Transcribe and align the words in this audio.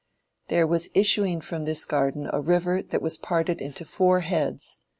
There 0.47 0.65
was 0.65 0.89
issuing 0.95 1.41
from 1.41 1.65
this 1.65 1.85
garden 1.85 2.27
a 2.33 2.41
river 2.41 2.81
that 2.81 3.03
was 3.03 3.19
parted 3.19 3.61
into 3.61 3.85
four 3.85 4.21
heads. 4.21 4.79